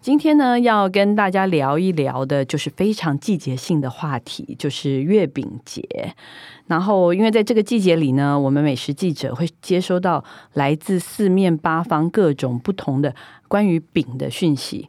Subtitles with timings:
[0.00, 5.82] 今天呢，要跟大家聊一聊的，就是非常季节性的话题，就是月饼节。
[6.68, 13.12] 然后，因为在这个季节里呢，我们美食记者会接收到来自四面八方各种不同的
[13.48, 14.88] 关于饼的讯息。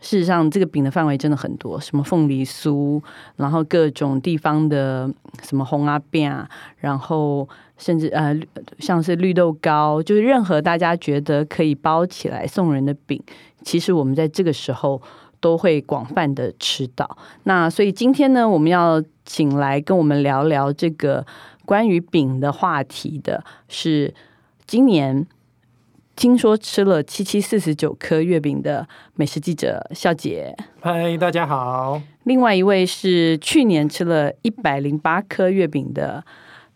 [0.00, 3.00] 事实上，这个饼的范围真的很多，什么凤梨酥，
[3.36, 5.08] 然后各种地方的
[5.42, 6.30] 什么红阿饼，
[6.78, 8.38] 然后甚至呃，
[8.78, 13.22] 像是绿豆糕，就是任何大家觉得可以包起来送人的饼，
[13.64, 15.00] 其实我们在这个时候
[15.40, 17.16] 都会广泛的吃到。
[17.44, 21.24] 那所以今天呢，我们要请来跟我们聊聊这个
[21.64, 24.14] 关于饼的话题的，是
[24.66, 25.26] 今年。
[26.14, 32.00] 听说吃了七七四十九颗月饼的美食记者笑姐，嗨，大家好。
[32.24, 36.22] 另外一位是去年吃了一百零八颗月饼的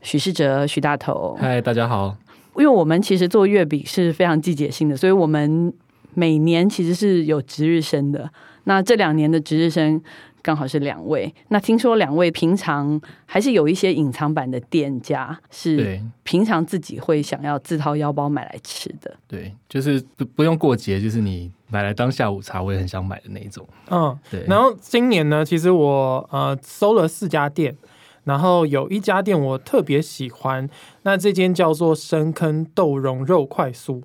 [0.00, 2.16] 许世哲许大头，嗨，大家好。
[2.56, 5.72] 因为我们其实做月饼是非常季节性的，所以我们
[6.16, 8.28] 每年其实是有值日生的。
[8.64, 10.02] 那这两年的值日生。
[10.42, 19.12] 刚好是两位，那听说两位平常还是有一些隐藏版的店家，是平常自己会想要自掏腰包买来吃的。
[19.26, 23.66] 对，就是不不用过节，就是你买来当下午茶，我也很想买的那一种。
[23.90, 24.44] 嗯，对。
[24.46, 27.76] 然后今年呢，其实我呃搜了四家店，
[28.22, 30.70] 然后有一家店我特别喜欢，
[31.02, 34.00] 那这间叫做深坑豆蓉肉快酥。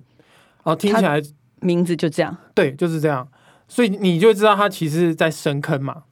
[0.64, 1.22] 哦，听起来
[1.62, 3.26] 名字就这样，对，就是这样，
[3.66, 6.02] 所以你就知道它其实是在深坑嘛。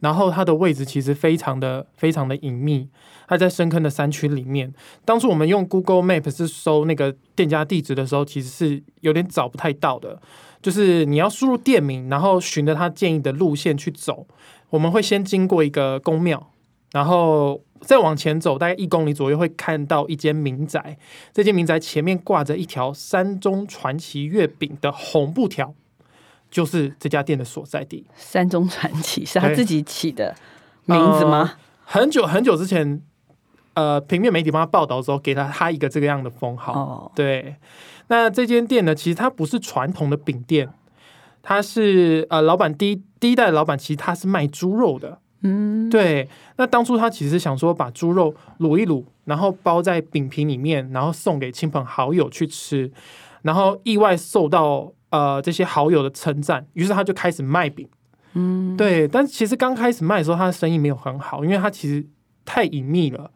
[0.00, 2.86] 然后它的位置其实非常的非常的隐秘，
[3.26, 4.72] 它在深坑的山区里面。
[5.06, 10.20] 当初我们用 Google Map 是搜那个店家地址的时候，其实是有点找不太到的。
[10.60, 14.26] 就是你要输入店名，然后循着他建议的路线去走。
[14.68, 16.50] 我们会先经过一个宫庙，
[16.92, 20.98] 然后再往前走大概一公里左右，会看到一间民宅。
[21.32, 25.74] 这间民宅前面挂着一条山中传奇月饼的红布条。
[26.48, 28.06] 就是这家店的所在地。
[28.14, 30.34] 山中传奇是他自己起的
[30.84, 31.54] 名字吗？
[31.84, 33.02] 很久很久之前，
[33.74, 36.72] 呃，平面媒体帮他报道的时候，给他他一个这个样的封号。
[36.72, 37.56] 哦，对。
[38.06, 40.72] 那这间店呢，其实它不是传统的饼店，
[41.42, 45.18] 它是呃，老板第一第一代的老板，其实他是卖猪肉的。
[45.42, 46.28] 嗯，对。
[46.56, 52.90] 那当初他其实想说，把猪肉卤一卤，然后包在饼皮里面，然后送给亲朋好友去吃，
[53.42, 54.92] 然后意外受到。
[55.10, 57.88] 呃，这些好友的称赞，于是他就开始卖饼。
[58.34, 59.06] 嗯，对。
[59.06, 62.04] 但其实刚开始卖的时候，他的生意没有很好，因为他其实
[62.44, 63.30] 太隐秘了。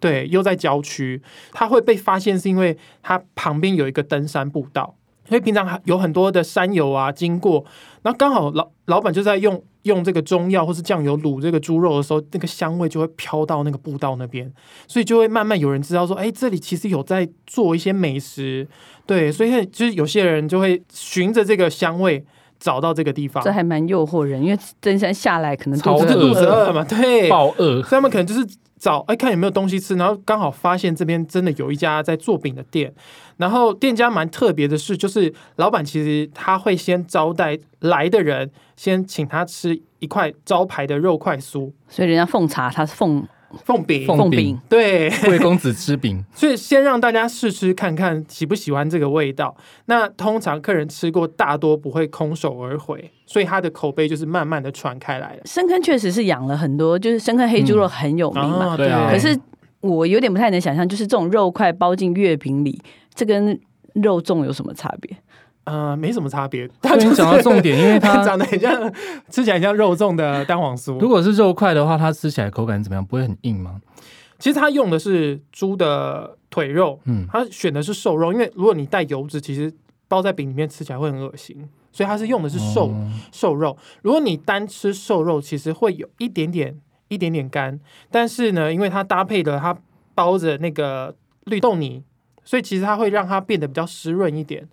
[0.00, 1.22] 对，又在郊区，
[1.52, 4.96] 他会被发现是因为他旁边有一个登山步道，
[5.26, 7.64] 因为平常有很多的山友啊经过，
[8.02, 14.52] 然后刚好老老板就在用用这个中药或是酱油卤这个猪肉的时候，那个香味就会飘到那个步道那边，
[14.86, 18.68] 所以就会慢慢有人知道说，哎，这里其实有在做一些美食。
[19.06, 22.24] 对，所以就是有些人就会循着这个香味
[22.60, 28.46] 找到这个地方，这还蛮诱惑人，因为登山下来可能肚子肚子饿嘛，对，暴饿，所以他们可能就是
[28.80, 32.92] 找哎看有没有东西吃，然后刚好发现这边真的有一家在做饼的店，
[33.36, 43.28] 然后店家蛮特别的是，就是老板其实他会先招待来的人，先请他吃一块招牌的肉块酥，所以人家奉茶，他是奉。
[43.64, 49.56] 凤饼，凤饼，对， 贵公子吃饼，所以先让大家试吃看看喜不喜欢这个味道。
[49.86, 55.42] 那通常客人吃过，大多不会空手而回，所以它的口碑就是慢慢的传开来了。
[55.44, 59.08] 深坑确实是养了很多，就是深坑黑猪肉很有名嘛，对啊。
[59.10, 59.38] 可是
[59.80, 62.80] 我有点不太能想象，就是这种肉块包进月饼里，
[63.14, 63.58] 这跟
[63.94, 65.16] 肉粽有什么差别？
[65.64, 66.68] 呃，没什么差别。
[66.80, 68.92] 他讲到重点，因为它长 得很像，
[69.30, 70.98] 吃起来像肉粽的蛋黄酥。
[71.00, 73.04] 如果是肉块的话，它吃起来口感怎么样？
[73.04, 73.80] 不会很硬吗？
[74.38, 79.72] 其实它用的是猪的腿肉，嗯，它选的是瘦肉，因为如果你带油脂，其实
[80.08, 82.90] 包在饼里面吃起来会很恶心，所以它是用的是瘦
[83.30, 83.76] 瘦肉。
[84.02, 86.74] 如果你单吃瘦肉，其实会有一点点
[87.08, 87.78] 一点点干，
[88.10, 89.76] 但是呢，因为它搭配的它
[90.14, 91.14] 包着那个
[91.44, 92.02] 绿豆泥，
[92.42, 94.66] 所以其实它会让它变得比较湿润一点。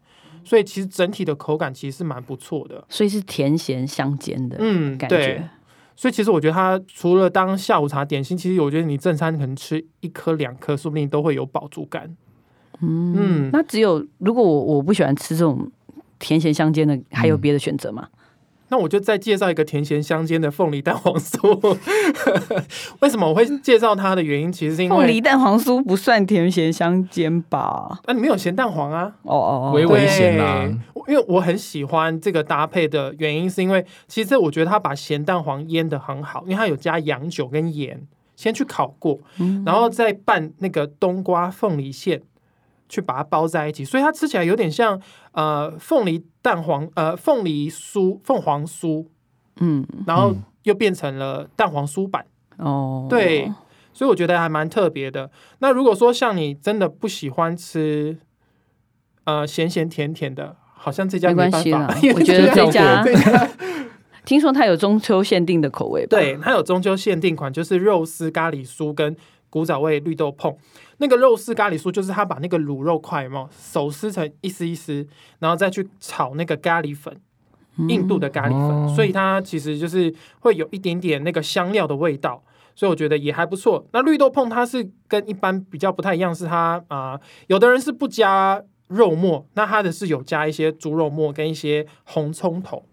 [0.47, 5.49] 所以其实整体的口感其实是蛮不错的，所以是甜咸相间的，嗯，感觉。
[5.93, 12.15] 所以其实我觉得它除了当下午茶点心，其实我觉得你正餐可能吃一颗两颗，说不定都会有饱足感。
[12.79, 15.69] 嗯，那只有如果我我不喜欢吃这种
[16.19, 18.07] 甜咸相间的，还有别的选择吗？
[18.69, 21.77] 那我就再介绍一个甜咸相间的凤梨蛋黄酥。
[22.99, 27.99] 为什么我会介绍它的原因，其实是因为凤梨蛋黄酥不算甜咸相间吧？
[28.05, 29.13] 那你没有咸蛋黄啊？
[29.23, 30.67] 哦哦，微微咸啊。
[31.07, 38.05] 因为我很喜欢这个搭配的原因，是因为其实我觉得它把咸蛋黄腌的很好，因为它有加洋酒跟盐，
[38.35, 39.17] 先去烤过，
[39.65, 42.21] 然后再拌那个冬瓜凤梨馅。
[42.89, 44.99] 去把它包在一起，所以它吃起来有点像
[45.33, 49.05] 呃凤梨蛋黄呃凤梨酥凤凰酥，
[49.59, 52.25] 嗯，然后又变成了蛋黄酥版
[52.57, 53.51] 哦，对，
[53.93, 55.29] 所以我觉得还蛮特别的。
[55.59, 58.17] 那如果说像你真的不喜欢吃
[59.25, 63.03] 呃咸咸甜甜的，好像这家没关系了， 我觉得这家
[64.25, 69.15] 听说它有中秋限定的口味，对，它有中秋限定款，就是肉丝咖喱酥跟
[69.49, 70.55] 古早味绿豆碰。
[70.97, 75.07] 那个肉丝咖喱酥就是他把那个卤肉块嘛手撕成一丝一丝，
[75.39, 77.15] 然后再去炒那个咖喱粉，
[77.87, 83.85] 印度的咖喱粉，所以它其实就是会有一点点那个香料的味道，所以我觉得也还不错。
[83.93, 92.83] 那绿豆碰它是跟一般比较不太一样，是它啊，有的人是不加肉末，那它的是有加一些猪肉末跟一些红葱头，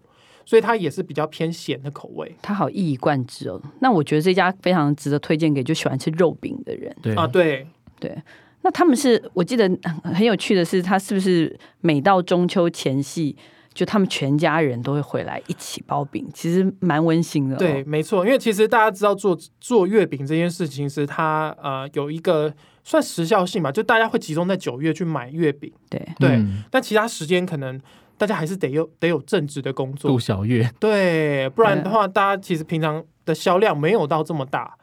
[0.45, 2.33] 所以它也是比较偏咸的口味。
[2.41, 3.61] 它好一以贯之哦。
[3.79, 6.95] 那我觉得这家非常值得推荐给就喜欢吃肉饼的人。
[7.01, 7.67] 对啊，对。
[7.97, 8.13] 对，
[8.61, 9.65] 那他们是我记得
[10.03, 13.33] 很有趣的是，他是不是每到中秋前夕，
[13.73, 17.55] 就他们全家人都会回来一起包饼，其实蛮温馨的。
[17.55, 22.53] 对，没错，因为其实大家知道做做月饼这件事情是它呃有一个
[22.83, 25.71] 算时效性吧，就大家会集中在九月去买月饼。
[25.89, 27.79] 对对，但其他时间可能
[28.17, 30.71] 大家还是得有得有正职的工作杜小月。
[30.79, 34.75] 对，不然的话，大家其实平常的销量没有到这么大。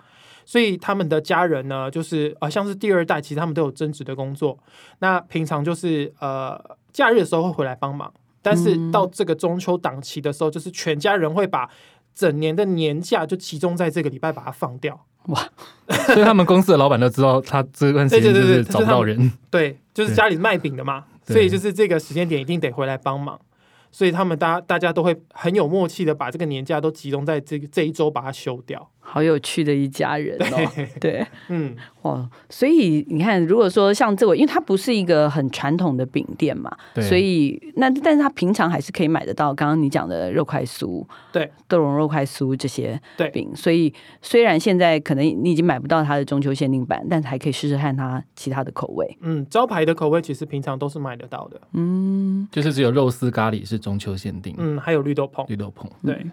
[0.44, 4.58] 所以他们的家人呢，就是呃，像是第二代，其实他们都有增值的工作。
[4.98, 6.60] 那平常就是呃，
[6.92, 8.12] 假日的时候会回来帮忙，
[8.42, 11.70] 但是到这个中秋档期的时候，就是全家人会把
[12.12, 15.06] 整年的年假就集中在这个礼拜把它放掉。
[15.28, 15.40] 哇！
[16.06, 19.32] 所以他们公司的老板都知道，他这段时间 就是找不到人。
[19.48, 23.40] 对，就是家里卖饼的嘛，所以就是这个时间点一定得回来帮忙。
[23.90, 28.91] 所以他们大大家都会很有默契的把这个年假都集中在这个这一周把它休掉。
[29.04, 39.52] 好有趣的一家人哦，对， 嗯，哇，所以你看，如果说像这位，因为它不是一个很传统的饼店嘛，所以那但是它平常还是可以买得到。
[39.52, 42.98] 刚刚你讲的肉块酥，对，豆蓉肉块酥这些
[43.32, 49.18] 饼，所以虽然现在可能你已经买不到它的中秋限定版，但是还可以试试看它其他的口味。
[49.20, 51.60] 嗯，招牌的口味其实平常都是买得到的。
[51.72, 54.54] 嗯，就是只有肉丝咖喱是中秋限定。
[54.56, 55.86] 嗯，还有绿豆椪，绿豆椪。
[56.06, 56.24] 对，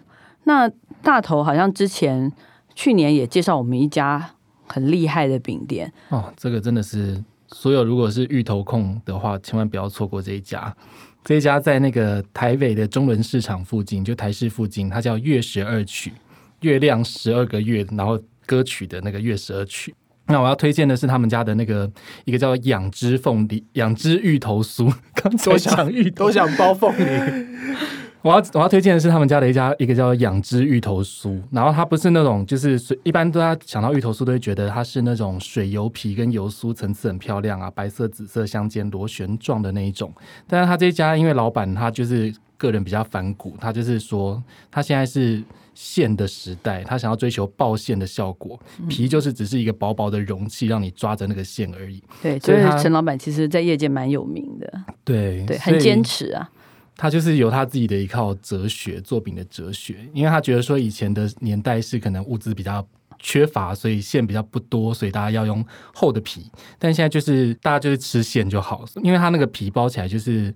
[0.44, 0.70] 那
[1.02, 2.32] 大头好像之前。
[2.74, 4.30] 去年也介绍我们一家
[4.66, 10.74] 很厉害的饼店哦，这个真的是所有如果是芋头控的话，千万不要错过这一家。
[11.22, 16.12] 这一家在那个台北的中仑市场附近，就台市附近，它叫月十二曲，
[16.60, 19.94] 月亮十二个月，然后歌曲的那个月十二曲。
[20.26, 21.90] 那我要推荐的是他们家的那个
[22.24, 27.04] 一个叫养之凤梨、养之芋头酥， 刚才想芋都想包凤梨。
[28.22, 40.12] 我要我要推荐的是他们家的一家一个叫养殖芋头酥，然后它不是那种就是水，一般大家想到芋头酥都会觉得它是那种水油皮跟油酥层次很漂亮啊，白色紫色相间螺旋状的那一种。
[40.46, 45.42] 但是他这家因为老板他就是个人比较反骨，他就是说他现在是
[45.74, 52.02] 线的时代，他想要追求爆线的效果，皮就是只是一个薄薄的容器，让你抓着那个线而已。
[52.20, 54.70] 对，所以陈老板其实在业界蛮有名的。
[55.04, 56.50] 对对，很坚持啊。
[57.00, 60.06] 他就是有他自己的一套哲学，作品的哲学。
[60.12, 62.86] 因为他觉得说以前的年代是可能物资比较
[63.18, 65.64] 缺乏，所以馅比较不多，所以大家要用
[65.94, 66.52] 厚的皮。
[66.78, 70.54] 但现在就是大家就是吃馅就好，因为他那个皮包起来就是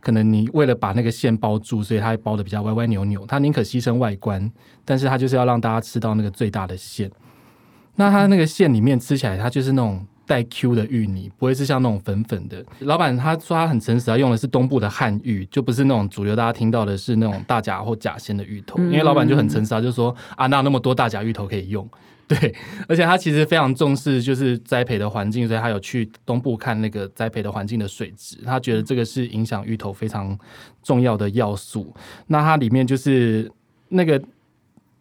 [0.00, 3.24] 可能你为了把那个馅包住，所以它包的比较歪歪扭扭。
[3.24, 4.50] 他宁可牺牲外观，
[4.84, 7.08] 但是他就是要让大家吃到那个最大的馅。
[7.94, 10.04] 那他那个馅里面吃起来，它就是那种。
[10.26, 12.64] 带 Q 的芋泥不会是像那种粉粉的。
[12.80, 18.78] 老板他说他很诚实，他用的是东部的汉芋，就不是那种主流大家听到的是那种大甲或甲仙的芋头。
[18.84, 21.88] 因为老板就很诚实，他就说啊，那那么多大甲芋头可以用。
[22.26, 22.54] 对，
[22.88, 30.38] 而且他其实非常重视就是栽培的环境，所以他有去东部看那个栽培的环境的水质，他觉得这个是影响芋头非常
[30.82, 31.94] 重要的要素。
[32.26, 33.52] 那它里面就是
[33.90, 34.20] 那个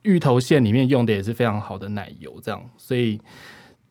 [0.01, 3.20] 芋头馅里面用的也是非常好的奶油，这样，所以。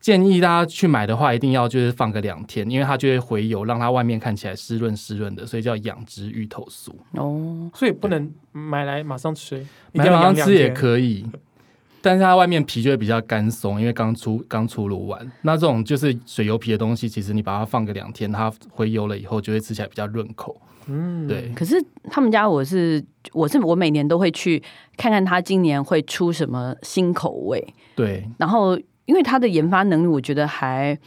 [0.02, 6.90] 建议大家去买的话，一定要就是放个两天，因为它就会回油，让它外面看起来湿润湿润的，所以叫养殖芋头酥。
[7.12, 11.24] 哦，所以不能买来马上吃，买马上吃也可以。
[12.02, 15.32] 但是它外面皮就会比较干松，因为刚出刚出炉完。
[15.42, 20.60] 那这种就是水油皮的东西，其实你把它放个两天，它回油了以后，就会吃起来比较润口。
[20.88, 21.52] 嗯，对。
[21.54, 21.80] 可是
[22.10, 23.00] 他们家我是
[23.32, 24.60] 我是我每年都会去
[24.96, 27.64] 看看他今年会出什么新口味。
[27.94, 28.28] 对。
[28.36, 30.98] 然后因为他的研发能力，我觉得还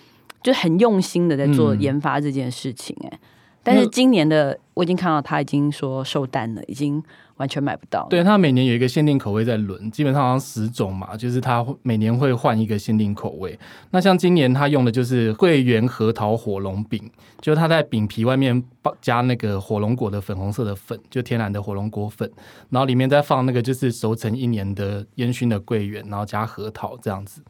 [0.43, 2.95] 就很用心的在做研发这件事情。
[3.03, 3.19] 哎，
[3.63, 7.03] 但是今年的我已经看到他已经说售单了，已经。
[7.37, 8.07] 完全买不到。
[8.09, 13.59] 对他每年有一个限定口味在轮，基本上好像十种嘛，就是他每年会换一个限定口味。
[13.91, 17.11] 那像今年他用的就是桂圆核桃火龙饼，
[17.41, 22.31] 就是他在饼皮外面包加那个火龙果的粉红色的粉，就天然的火龙果粉，
[22.69, 27.43] 然后里面再放那个就是熟成一年的烟熏的桂圆，然后加核桃这样子。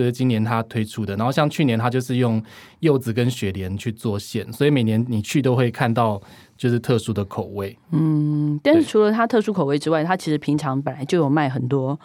[0.00, 2.42] 就是今年他推出的，然后像去年他就是用
[2.78, 6.18] 柚子跟雪莲去做馅，所以每年你去都会看到
[6.56, 7.76] 就是特殊的口味。
[7.90, 12.00] 嗯，但是除了它特殊口味之外，它其实平常本来就有卖很多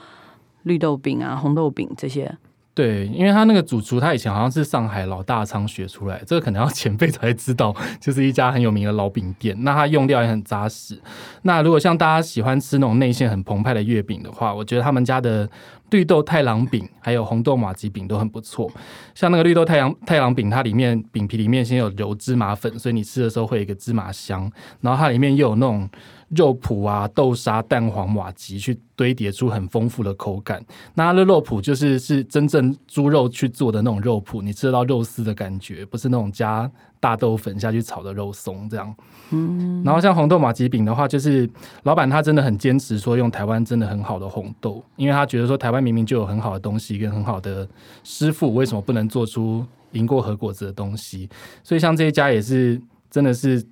[0.63, 2.37] 绿豆饼啊、红豆饼这些。
[2.75, 9.55] 对，因为他那个主厨，他以前好像是上海老大仓学出来，这个可能要 前辈才知道，就是一家很有名的老饼店。
[9.63, 11.01] 那他用料也很扎实。
[11.43, 15.49] 那如果像大家喜欢吃那种内馅很澎湃的月饼的话，我觉得他们家的
[15.91, 18.69] 绿豆太郎饼还有红豆马吉饼都很不错。
[19.13, 24.51] 像那个绿豆太阳太郎饼，它里面饼皮里面先有揉芝麻粉，所以你吃的时候会有一个芝麻香，
[24.81, 25.89] 然后它里面又有那种。
[26.35, 30.63] 肉脯啊、豆沙、蛋黄、瓦吉去堆叠出很丰富的口感。
[30.93, 38.95] 那它的肉脯就是是真正猪肉去做的那种肉脯，你吃得到肉丝的感觉，不是那种加大豆粉下去炒的肉松这样。
[39.31, 39.81] 嗯。
[39.83, 41.49] 然后像红豆马吉饼的话，就是
[41.83, 47.67] 老板他真的很坚持说用台湾真的很好的红豆，因为他觉得说台湾明明就有很好的东西跟很好的
[48.03, 51.29] 师傅，为什么不能做出赢过和果子的东西？
[51.63, 53.65] 所以像这一家也是真的是。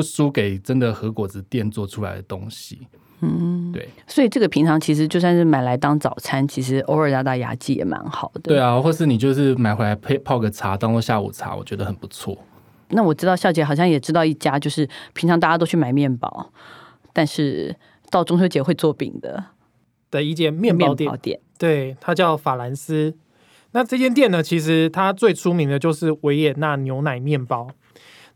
[0.00, 2.88] 不输给真的和果子店做出来的东西，
[3.20, 8.40] 嗯，对，所以这个平常其实就算是买来当早餐，其实偶尔打打牙祭也蛮好的。
[8.40, 12.34] 对啊，或是你就是买回来配泡个茶当做下午茶，我觉得很不错。
[12.88, 16.50] 那我知道笑姐好像也知道一家，就是平常大家都去买面包，
[17.12, 17.76] 但是
[18.10, 19.44] 到中秋节会做饼的
[20.10, 23.14] 的一间面包店，对，它叫法兰斯。
[23.72, 27.68] 那这间店呢，其实它最出名的就是维也纳牛奶面包。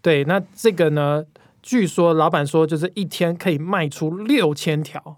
[0.02, 1.25] 对，那这个呢？
[1.64, 5.16] 据说老板说，就是一天可以卖出六千条，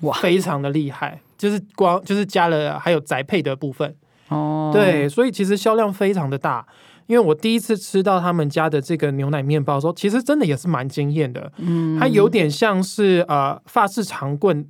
[0.00, 1.20] 哇，非常的厉害。
[1.38, 3.94] 就是光就是加了还有宅配的部分
[4.28, 6.66] 哦，对，所以其实销量非常的大。
[7.06, 11.52] 因为我第一次吃到他们家的这个牛奶面包的时候，其实真的也是蛮惊艳的。
[11.58, 14.66] 嗯，它有点像是呃法式长棍。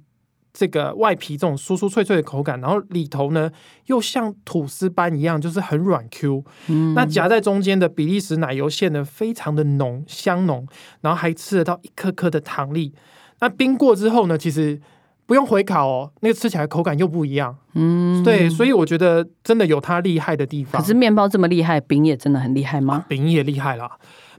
[0.56, 3.50] 这个外皮这种酥酥脆脆的口感，然后里头呢
[3.86, 6.44] 又像吐司般一样，就是很软 Q。
[6.68, 10.64] 嗯，那夹在中间的比利时奶油馅呢，非常的浓香浓，
[11.00, 12.94] 然后还吃得到一颗颗的糖粒。
[13.40, 14.80] 那冰过之后呢，其实
[15.26, 17.56] 不用回烤哦，那个吃起来口感又不一样。
[17.72, 20.80] 嗯，对，所以我觉得真的有它厉害的地方。
[20.80, 23.04] 可是面包这么厉害，饼也真的很厉害吗？
[23.08, 23.90] 饼也厉害啦。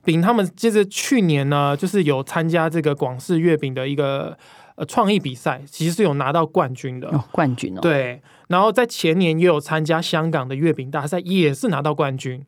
[0.05, 4.37] 饼他们接着去年呢，就是有参加这个广式月饼的一个。
[4.75, 7.79] 呃，创意比赛其实是有拿到冠军的，冠军哦。
[7.81, 12.45] 对，然后在前年也有参加香港的月饼大赛，也是拿到冠军。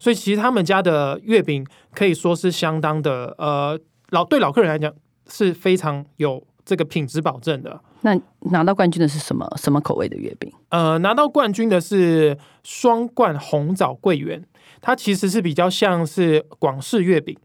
[0.00, 3.78] 所以其实他们家的月饼可以说是相当的，呃，
[4.10, 4.92] 老对老客人来讲
[5.28, 7.80] 是非常有这个品质保证的。
[8.00, 8.18] 那
[8.50, 9.48] 拿到冠军的是什么？
[9.56, 10.52] 什么口味的月饼？
[10.70, 14.44] 呃，拿到冠军的是双冠红枣桂圆，
[14.80, 17.36] 它其实是比较像是广式月饼，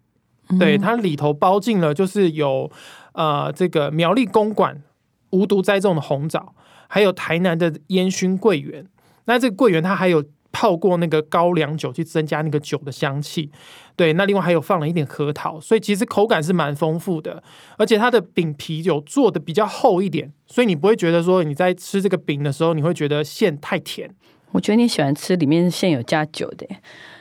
[0.60, 2.72] 对，它里头包进了就是有。
[3.14, 4.84] 呃，这个苗栗公馆
[5.32, 6.54] 无毒栽种的红枣，
[6.88, 8.86] 还有台南的烟熏桂圆。
[9.26, 13.52] 那这个桂圆它还有泡过那个高粱酒，去增加那个酒的香气。
[13.96, 17.42] 对，那另外还有放了一点核桃，所以其实口感是蛮丰富的。
[17.78, 24.14] 而且它的饼皮有做的比较厚一点，所以你不会觉得说你在吃这个饼的时候，你会觉得馅太甜。
[24.54, 26.66] 我觉得你喜欢吃里面现有加酒的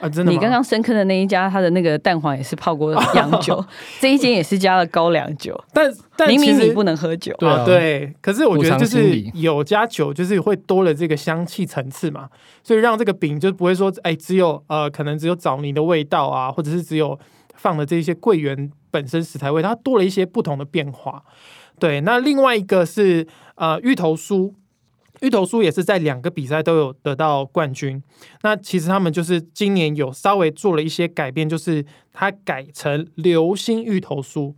[0.01, 0.31] 啊，真的。
[0.31, 3.65] 你刚刚深坑的那一家，它的那个蛋黄也是泡过洋酒，
[3.99, 5.59] 这一间也是加了高粱酒。
[5.73, 8.15] 但但明明你不能喝酒，对对。
[8.21, 12.29] 可是我觉得就是有加酒，就是会多了这个香气层次嘛，
[12.62, 17.19] 所以让这个饼就不会说哎，只有呃，可能只有枣泥的味道啊，或者是只有
[17.55, 21.23] 放的这些桂圆本身食材味，它多了一些不同的变化。
[21.79, 24.53] 对，那另外一个是呃芋头酥。
[25.23, 28.02] 芋头酥也是在两个比赛都有得到冠军。
[28.43, 34.52] 那其实他们就是今年有稍微做了一些改变，就是它改成流心芋头酥，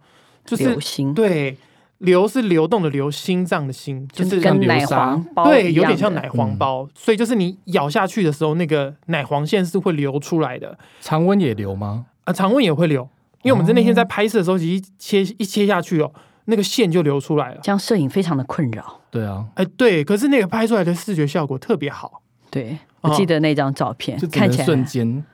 [0.44, 1.56] 就是流心对
[1.98, 6.88] 流是流动的流，心脏的心，就是跟奶黄包对，有点像奶黄包。
[6.94, 10.76] 所以就是你咬下去的时候，那个奶黄馅是会流出来的。
[11.00, 12.06] 常温也流吗？
[12.24, 13.08] 啊，常温也会流，
[13.42, 16.12] 因为我们在那天在拍摄的时候，其实切一切下去哦。
[16.46, 19.00] 那个线就流出来了，这样摄影非常的困扰。
[19.10, 24.64] 对啊，哎，对，可是那个拍出来的视觉效果特别好，对我记得那张照片，看起来。
[24.64, 25.24] 瞬间。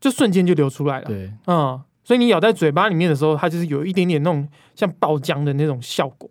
[0.00, 1.04] 就瞬间就流出来了。
[1.06, 6.28] 对，嗯，所以你咬在嘴巴里面的时候，它就是有一点点那种像爆浆的那种效果，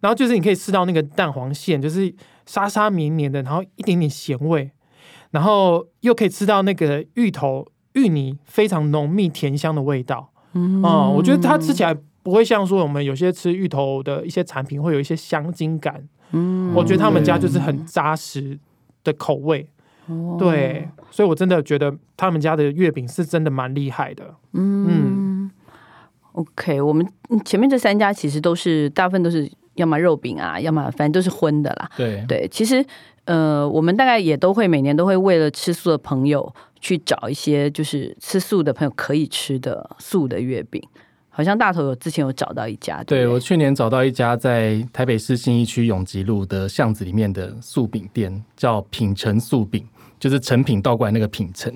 [0.00, 2.10] 然后就是你可以吃到那个蛋黄馅，就是
[2.46, 4.70] 沙沙绵绵的，然后一点点咸味，
[5.32, 10.30] 然后又可以吃到那个芋头芋泥非常浓密甜香的味道。
[10.54, 16.08] 嗯，我觉得它吃起来不会像说我们有些吃芋头的一些产品会有一些香精感。
[16.32, 18.58] 嗯，我觉得他们家就是很扎实
[19.02, 19.68] 的口味。
[20.38, 24.34] 对，所以我真的觉得他们家的月饼是真的蛮厉害的。
[24.54, 25.48] 嗯
[26.32, 27.06] ，OK，我们
[27.44, 31.88] 前面这三家其实都是大部分都是要么肉饼啊，要么反正都是荤的啦。
[31.96, 32.84] 对对，其实
[33.24, 40.82] 呃，我们大概也都会每年都会为了吃素的朋友去找一些就是吃素的朋友可以吃的素的月饼。
[41.30, 49.86] 好像大头有之前有找到一家，对我去年找到一家在台北市信义区永吉路的巷子里面的素饼店，叫品城素饼。
[50.18, 51.72] 就是成品倒过来那个品城，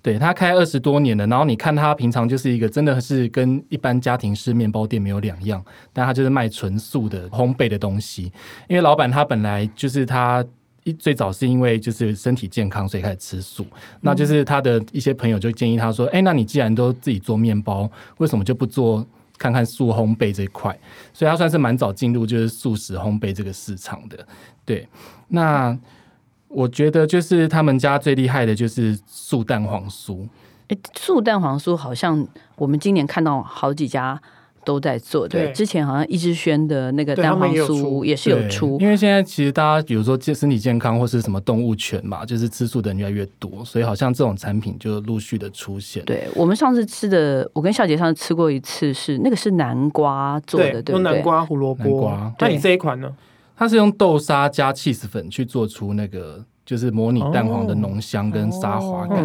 [0.00, 1.26] 对他开二十多年了。
[1.26, 5.60] 然后你看他平常就是一个真的是跟一般家庭式面包店没有两样，
[5.92, 8.32] 但他就是卖纯素的烘焙的东西。
[8.68, 10.44] 因为老板他本来就是他
[10.84, 13.66] 一最早是因为就是身体健康，所以开始吃素。
[14.00, 19.06] 那就是他的一些朋友就建议他说：“哎，那你既然都自己做面包，为什么就不做
[19.38, 20.78] 看看素烘焙这一块？”
[21.12, 24.26] 所以他算是蛮早进入就是素食烘焙这个市场的。
[24.64, 24.88] 对，
[25.28, 25.78] 那。
[26.52, 30.26] 我觉得就是他们家最厉害的就是素蛋黄酥。
[30.66, 34.20] 哎，素蛋黄酥好像我们今年看到好几家
[34.64, 35.26] 都在做。
[35.28, 38.78] 对，之前好像一之轩的那个蛋黄酥也是有出。
[38.80, 46.04] 因为现在其实大家比如说健身体健康或是什么动物权嘛，就是吃素的人越来越多，所以好像这种产品就陆续的出现。
[46.04, 52.10] 对我们上次吃的，我跟笑姐上次吃过一次，是那个是南瓜做的，对，用南瓜胡萝卜。
[52.38, 53.12] 那你这一款呢？
[53.56, 59.16] 它是用豆沙加 cheese 粉去做出那个，就是模拟蛋黄的浓香跟沙滑感，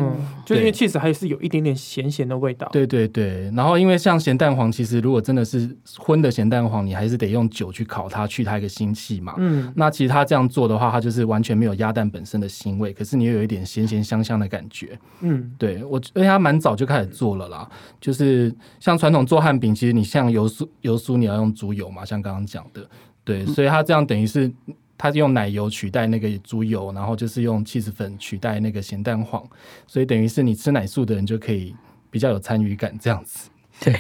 [0.44, 2.68] 就因为 cheese 还是有一点点咸咸的味道。
[2.72, 9.36] 对对对，然后因为像咸蛋黄，其实如果真的是荤的咸蛋黄，你还是得用酒去烤它，去它一个腥气嘛。
[9.38, 14.98] 嗯，那其实它这样做的话，它就是完全没有鸭蛋本身的腥味，可是你又有一点咸咸香香的感觉。
[15.20, 17.70] 嗯，对我，而且它蛮早就开始做了啦。
[18.02, 22.84] 就是像传统做汉饼，其实你像油酥，油酥你要用猪油嘛，像刚刚讲的。
[23.24, 24.52] 对，所以它这样等于是，
[24.98, 29.48] 它用奶油取代那个猪油，然后就是用 cheese 粉取代那个咸蛋黄，
[29.88, 31.76] 所以等于是你吃奶素的人就可以
[32.10, 33.50] 比较有参与感，这样子。
[33.80, 33.94] 对，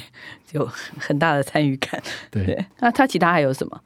[0.54, 0.66] 有
[0.98, 2.02] 很大的参与感。
[2.32, 3.82] 对，那它其他还有什么？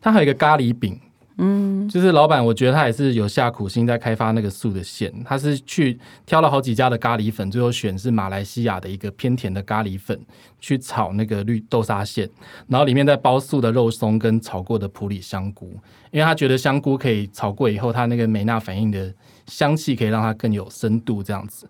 [0.00, 1.00] 它还有一个咖喱饼。
[1.36, 5.12] 嗯，就是老板，我觉得他也是有下苦心在开发那个素的馅。
[5.24, 10.16] 他是去挑了好几家的咖喱粉，最后选是马来西亚的一个偏甜的咖喱粉
[10.60, 12.30] 去炒那个绿豆沙馅，
[12.68, 15.76] 然后里面再包素的肉松跟炒过的普里香菇，
[16.12, 19.12] 因为他觉得香菇可以炒过以后，它那个美纳反应的
[19.48, 21.68] 香气可以让它更有深度这样子，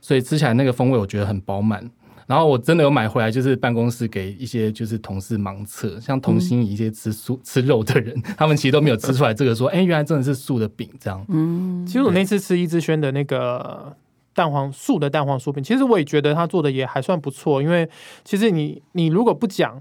[0.00, 1.88] 所以吃起来那个风味我觉得很饱满。
[2.26, 11.24] 然后我真的有买回来，就是办公室给一些就是同事盲测，像童心一些吃素吃肉的人， 他们其实都没有吃出来这个说，哎，原来真的是素的饼这样。
[11.28, 13.96] 嗯，其实我那次吃一之轩的那个
[14.34, 17.88] 蛋黄素的蛋黄酥饼，其实我也觉得他做的也还算不错，因为
[18.24, 19.80] 其实你你如果不讲，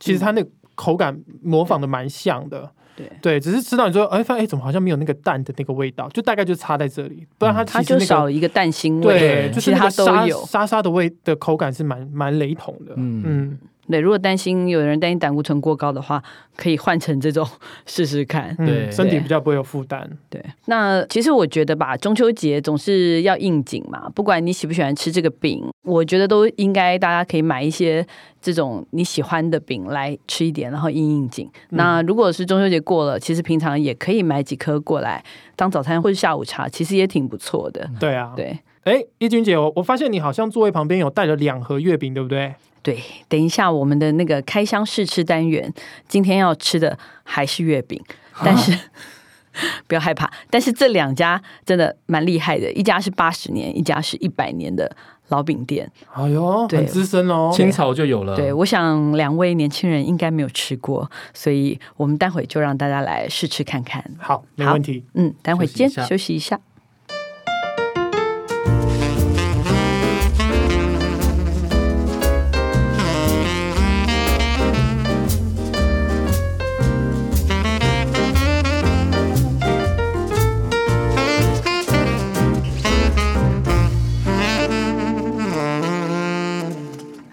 [0.00, 0.44] 其实它那
[0.74, 2.72] 口感模仿的蛮像的。
[2.96, 6.08] 对对，只是吃到你说，哎，发现哎，怎么好像没有那个蛋的那个味道？
[6.08, 9.18] 就大概就差在这里，不然它它就少了一个蛋腥味。
[9.18, 12.94] 对，就是它都有沙沙的味的口感是蛮蛮雷同的。
[12.96, 13.58] 嗯嗯。
[13.88, 16.22] 对，如果担心有人担心胆固醇过高的话，
[16.56, 17.46] 可以换成这种
[17.86, 20.08] 试试看，对，身体比较不会有负担。
[20.28, 28.06] 对，那其实我觉得吧，中秋节总是要应景嘛，不管你喜不喜欢吃这个饼，我觉得都应该大家可以买一些
[28.40, 31.50] 这种你喜欢的饼来吃一点，然后应应景。
[31.70, 35.22] 那如果是中秋节过了，其实平常也可以买几颗过来
[35.54, 37.88] 当早餐或者下午茶，其实也挺不错的。
[38.00, 38.58] 对啊，对。
[38.84, 42.54] 哎，一君姐，我我发现你好像座位旁边有带了两盒月饼，对不对？
[42.86, 45.74] 对，等一下我们的那个开箱试吃单元，
[46.06, 48.00] 今天要吃的还是月饼，
[48.44, 48.78] 但是
[49.88, 50.30] 不要害怕。
[50.48, 54.88] 但是这两家真的蛮厉害的，一家是八十年，一家是一百年的
[55.30, 55.90] 老饼店。
[56.12, 58.36] 哎呦，很资深哦，清朝就有了。
[58.36, 64.04] 对，我想两位年轻人应该没有吃过，所以我们待会就让大家来试吃看看。
[64.16, 65.02] 好，没问题。
[65.14, 66.60] 嗯，待会见，休息一下。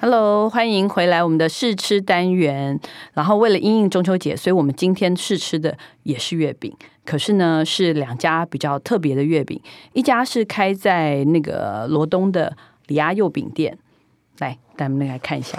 [0.03, 2.77] Hello，欢迎回来我们的试吃单元。
[3.13, 6.75] 然后为了应应中秋节，所以我们今天试吃的也是月饼。
[7.05, 9.57] 可是呢，是两家比较特别的月饼，
[9.93, 12.53] 一家是开在那个罗东的
[12.87, 13.77] 李阿幼饼店。
[14.39, 15.57] 来，咱们来看一下。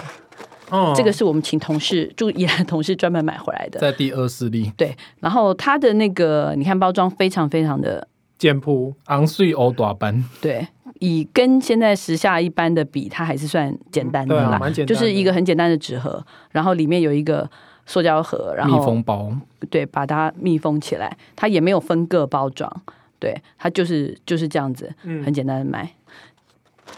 [0.69, 4.71] 哦，这个是我们请同事，住也同事专门买回来的，在第二势力。
[4.77, 8.07] 对，然后他的那个，你看包装非常非常的。
[8.45, 10.23] 简朴，昂碎欧大班。
[10.39, 10.67] 对，
[10.99, 17.49] 以跟现在时下一般的比，它还是算简单的啦，就是一个很简单的纸盒，然后里面有一个
[17.87, 19.35] 塑胶盒，然后密封包，
[19.71, 22.71] 对，把它密封起来，它也没有分个包装，
[23.17, 25.91] 对，它就是就是这样子，很简单的卖。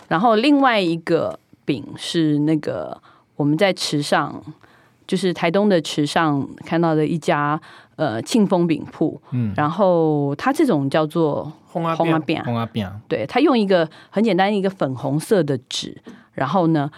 [0.09, 3.01] 然后另外一个饼是那个。
[3.37, 4.43] 我们在池上，
[5.07, 7.59] 就是台东的池上看到的一家
[7.95, 15.95] 呃庆丰饼铺，嗯，然后它这种叫做红阿饼，红阿饼，对，它用一个很简单一个粉红色的纸，
[16.33, 16.91] 然后呢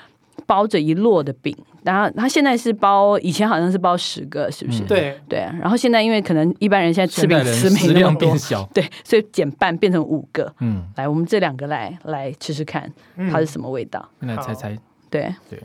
[0.45, 4.83] 包着一摞的饼，然后它现在是包，以前好像是包十个，是不是？
[4.85, 5.19] 对。
[5.29, 8.35] 对，然后现在因为可能一般人现在吃饼吃没那么多，
[8.73, 12.91] 对，所以减半变成五个，嗯，来，我们这两个来来吃吃看，
[13.29, 14.09] 它是什么味道？
[14.21, 14.75] 来猜猜，
[15.09, 15.33] 对。
[15.49, 15.61] 对。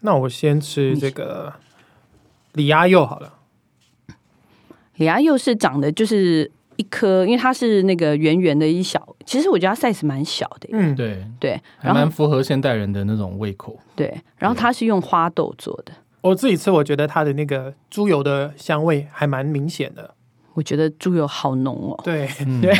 [0.00, 1.52] 那我先吃这个
[2.58, 3.34] 李阿佑好了。
[4.96, 10.68] 李阿佑是长得就是一颗，因为它是那个圆圆的一小，其实我觉得它 size 蛮小的。
[10.72, 13.78] 嗯，对对，还蛮符合现代人的那种胃口。
[13.94, 15.92] 对，然后它是用花豆做的。
[16.20, 20.12] 我自己吃，我觉得它的那个猪油的香味还蛮明显的。
[20.54, 22.00] 我觉得猪油好浓哦。
[22.02, 22.28] 对
[22.60, 22.74] 对，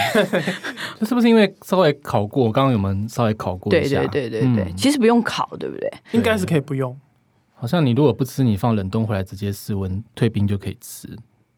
[0.98, 2.50] 这是不是因为稍微烤过？
[2.50, 4.00] 刚刚有们稍微烤过一下？
[4.08, 5.88] 对对对对对，其实不用烤，对不对？
[6.10, 6.98] 应该是可以不用。
[7.58, 11.08] 好像你如果不吃，你放冷冻回来直接室温退冰就可以吃。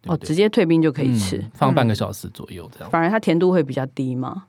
[0.06, 2.90] 哦，直接退冰就可以吃，放半个小时左右这样。
[2.90, 4.44] 反而它甜度会比较低吗？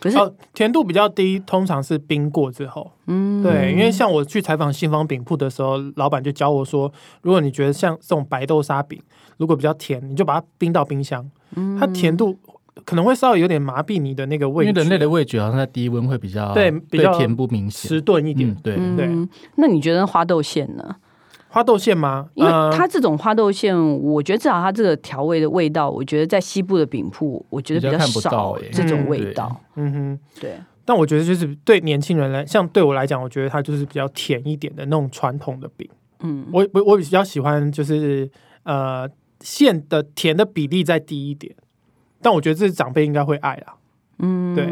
[0.00, 0.18] 可是
[0.52, 2.90] 甜度比较低，通常是冰过之后。
[3.06, 6.90] 嗯，对，因为像我去采访新方饼铺的时候，老板就教我说，
[7.22, 9.00] 如果你觉得像这种白豆沙饼
[9.36, 11.30] 如果比较甜，你就把它冰到冰箱，
[11.78, 12.38] 它甜度。
[12.84, 18.54] 可能会稍微有点麻痹你的那个味，因为人类的味觉好像在低温会比较对比较甜不明显，迟钝一点。
[18.56, 19.08] 对对，
[19.56, 20.96] 那你觉得花豆馅呢？
[21.48, 22.28] 花豆馅吗？
[22.34, 29.60] 因为它这种花豆馅，我觉得至少它这个调味的味道，我觉得在西部的饼铺，我觉得比较少这种味道。
[29.76, 30.54] 嗯哼，对。
[30.84, 35.88] 但我觉得就是对年轻人来，像对我来讲，我觉得它就是比较甜一点的那种传统的饼。
[36.20, 38.28] 嗯，我我我比较喜欢就是
[38.64, 39.08] 呃
[39.40, 41.54] 馅的甜的比例再低一点。
[42.24, 43.74] 但我觉得这长辈应该会爱啊，
[44.20, 44.64] 嗯，对，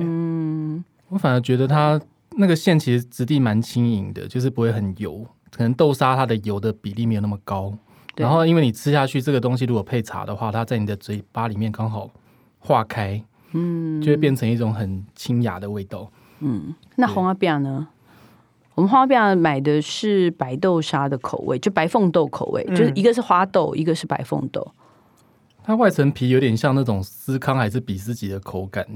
[1.11, 2.01] 我反而觉得它
[2.39, 7.77] 那个馅其实质地蛮轻盈的，就是不会很油，可能豆沙它的油的比例没有那么高，
[8.17, 12.09] 然后因为你吃下去这个东西如果配茶的话，它在你的嘴巴里面刚好
[12.59, 16.11] 化开，嗯，就会变成一种很清雅的味道。
[16.41, 17.87] 嗯，那红阿饼呢？
[18.75, 24.67] 我们花饼买的是白豆沙的口味，就白凤豆口味，就是一个是花豆，一个是白凤豆。
[25.65, 28.87] 它外层皮有点像那种司康还是比斯吉的口感，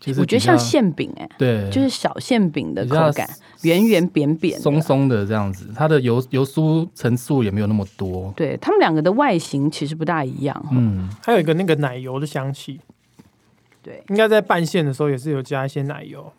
[0.00, 3.28] 就是我觉得像馅饼哎，对，就是小馅饼的口感，
[3.62, 5.70] 圆圆扁扁、松松的这样子。
[5.74, 8.32] 它的油油酥层数也没有那么多。
[8.36, 10.68] 对它们两个的外形其实不大一样。
[10.72, 12.80] 嗯，还有一个那个奶油的香气，
[13.82, 16.32] 对，应该在拌馅的时候也是有加一些奶油。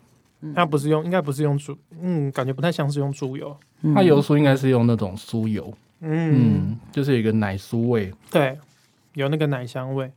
[0.54, 3.56] 它不是用，应该不是用猪，嗯，感觉不太像是用猪油。
[3.94, 8.12] 它油酥应该是用那种酥油，嗯，就是有一个奶酥味。
[8.30, 8.56] 对。
[9.16, 10.12] 有那个奶香味，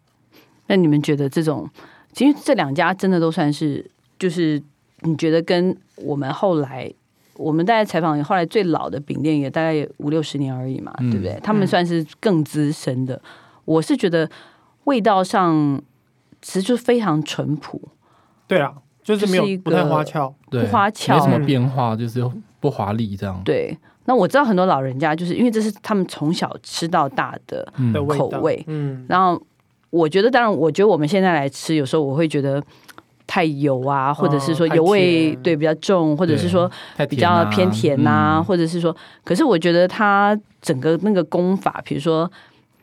[0.67, 1.69] 那你们觉得这种，
[2.11, 4.61] 其实这两家真的都算是，就是
[5.03, 6.91] 你觉得跟我们后来，
[7.35, 11.39] 我们大概采访后来最老的饼店也大概五六十年而已嘛，对不对？
[11.41, 13.19] 他们算是更资深的。
[13.63, 14.29] 我是觉得
[14.83, 15.81] 味道上
[16.41, 17.81] 其实就非常淳朴，
[18.47, 22.21] 对啊，就是没有不太花俏，不花俏，没什么变化，就是
[22.59, 23.41] 不华丽这样。
[23.45, 23.77] 对。
[24.09, 27.63] 那我知道很多老人家就是因为这是他们从小吃到大的
[28.07, 29.39] 口味，嗯，然后
[29.91, 32.59] 我觉得，当然，我觉得我们现在来吃，有时候我会觉得
[33.27, 36.67] 太油啊，或者是说油味对比较重，或者是说
[37.07, 42.31] 比较偏甜呐，或者是说，可是我觉得它整个那个功法，比如说，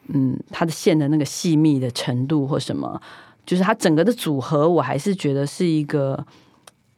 [0.06, 3.02] 嗯，它的馅的那个细密的程度或什么，
[3.44, 6.24] 就是它整个的组合，我还是觉得是一个，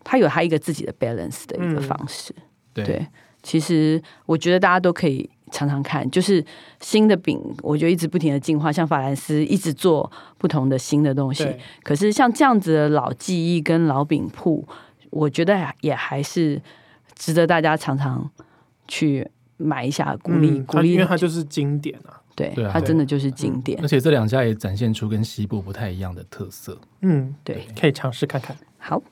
[0.05, 2.35] 它有它一个自己的 balance 的一个方式，
[2.75, 3.07] 对。
[3.49, 6.45] 其实我觉得大家都可以尝尝看，就是
[6.81, 11.49] 新的饼，我就一直不停的进化，像法兰斯一直做不同的新的东西。
[11.83, 14.69] 可是像这样子的老记忆跟老饼铺，
[15.09, 16.61] 我觉得也还是
[17.15, 18.31] 值得大家常常
[18.87, 22.21] 去买一下，鼓励鼓励，因为它就是经典啊。
[22.37, 23.81] 对，它真的就是经典。
[23.83, 26.79] 而且这两家也展现出跟西部不太一样的特色。
[27.01, 28.55] 嗯，对，可以尝试看看。
[28.79, 29.03] 好，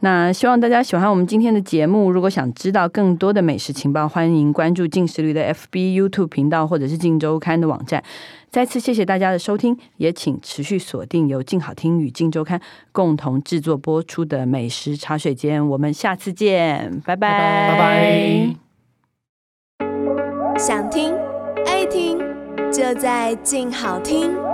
[0.00, 2.10] 那希望大家喜欢我们今天的节目。
[2.10, 8.02] 如果想知道更多的美食情报，欢迎关注进食旅的 FB、YouTube 频道，或者是静周刊的网站。
[8.50, 12.60] 再次谢谢大家的收听，也请持续锁定由静好听与静周刊
[12.92, 15.66] 共同制作播出的美食茶水间。
[15.66, 18.54] 我们下次见，拜拜拜拜。
[20.58, 21.14] 想听
[21.66, 22.18] 爱听，
[22.70, 24.53] 就在静好听。